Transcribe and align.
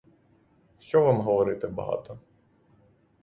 Що 0.79 1.01
вам 1.03 1.21
говорити 1.21 1.67
багато! 1.67 2.19